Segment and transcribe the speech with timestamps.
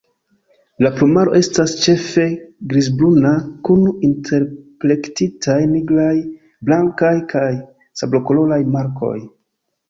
[0.83, 2.23] La plumaro estas ĉefe
[2.71, 3.33] grizbruna
[3.69, 6.15] kun interplektitaj nigraj,
[6.71, 7.45] blankaj kaj
[8.03, 9.15] sablokoloraj markoj.